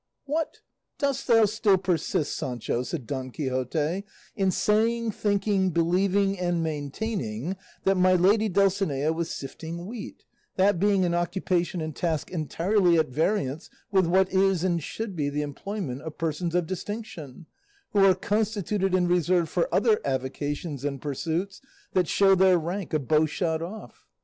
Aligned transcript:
"What! 0.25 0.61
dost 0.97 1.27
thou 1.27 1.45
still 1.45 1.77
persist, 1.77 2.35
Sancho," 2.35 2.81
said 2.81 3.05
Don 3.05 3.29
Quixote, 3.29 4.03
"in 4.35 4.49
saying, 4.49 5.11
thinking, 5.11 5.69
believing, 5.69 6.39
and 6.39 6.63
maintaining 6.63 7.55
that 7.83 7.97
my 7.97 8.15
lady 8.15 8.49
Dulcinea 8.49 9.13
was 9.13 9.29
sifting 9.29 9.85
wheat, 9.85 10.23
that 10.55 10.79
being 10.79 11.05
an 11.05 11.13
occupation 11.13 11.81
and 11.81 11.95
task 11.95 12.31
entirely 12.31 12.97
at 12.97 13.09
variance 13.09 13.69
with 13.91 14.07
what 14.07 14.33
is 14.33 14.63
and 14.63 14.81
should 14.81 15.15
be 15.15 15.29
the 15.29 15.43
employment 15.43 16.01
of 16.01 16.17
persons 16.17 16.55
of 16.55 16.65
distinction, 16.65 17.45
who 17.91 18.03
are 18.03 18.15
constituted 18.15 18.95
and 18.95 19.07
reserved 19.07 19.49
for 19.49 19.71
other 19.71 20.01
avocations 20.03 20.83
and 20.83 20.99
pursuits 20.99 21.61
that 21.93 22.07
show 22.07 22.33
their 22.33 22.57
rank 22.57 22.91
a 22.91 22.97
bowshot 22.99 23.61
off? 23.61 24.03